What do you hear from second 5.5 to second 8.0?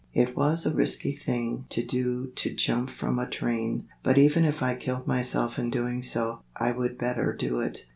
in doing so, I would better do it.